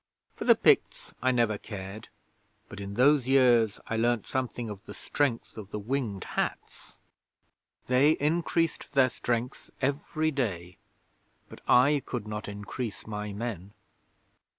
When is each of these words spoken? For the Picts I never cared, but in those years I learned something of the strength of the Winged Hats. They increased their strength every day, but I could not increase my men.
For 0.33 0.45
the 0.45 0.55
Picts 0.55 1.13
I 1.21 1.29
never 1.29 1.59
cared, 1.59 2.09
but 2.69 2.79
in 2.79 2.95
those 2.95 3.27
years 3.27 3.79
I 3.85 3.97
learned 3.97 4.25
something 4.25 4.67
of 4.67 4.85
the 4.85 4.95
strength 4.95 5.55
of 5.59 5.69
the 5.69 5.77
Winged 5.77 6.23
Hats. 6.23 6.97
They 7.85 8.13
increased 8.13 8.93
their 8.93 9.09
strength 9.09 9.69
every 9.79 10.31
day, 10.31 10.77
but 11.49 11.61
I 11.67 12.01
could 12.03 12.27
not 12.27 12.47
increase 12.49 13.05
my 13.05 13.31
men. 13.31 13.75